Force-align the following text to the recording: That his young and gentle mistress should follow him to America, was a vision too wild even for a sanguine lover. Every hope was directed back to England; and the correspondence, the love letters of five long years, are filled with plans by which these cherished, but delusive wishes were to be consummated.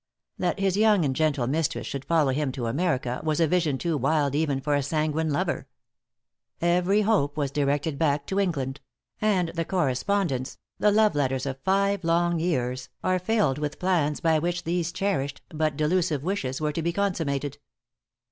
That 0.39 0.59
his 0.59 0.77
young 0.77 1.05
and 1.05 1.15
gentle 1.15 1.45
mistress 1.45 1.85
should 1.85 2.05
follow 2.05 2.31
him 2.31 2.51
to 2.53 2.65
America, 2.65 3.21
was 3.23 3.39
a 3.39 3.45
vision 3.45 3.77
too 3.77 3.95
wild 3.99 4.33
even 4.33 4.59
for 4.59 4.73
a 4.73 4.81
sanguine 4.81 5.29
lover. 5.29 5.67
Every 6.59 7.01
hope 7.01 7.37
was 7.37 7.51
directed 7.51 7.99
back 7.99 8.25
to 8.25 8.39
England; 8.39 8.81
and 9.21 9.49
the 9.49 9.63
correspondence, 9.63 10.57
the 10.79 10.89
love 10.89 11.13
letters 11.13 11.45
of 11.45 11.59
five 11.59 12.03
long 12.03 12.39
years, 12.39 12.89
are 13.03 13.19
filled 13.19 13.59
with 13.59 13.77
plans 13.77 14.21
by 14.21 14.39
which 14.39 14.63
these 14.63 14.91
cherished, 14.91 15.43
but 15.49 15.77
delusive 15.77 16.23
wishes 16.23 16.59
were 16.59 16.71
to 16.73 16.81
be 16.81 16.91
consummated. 16.91 17.59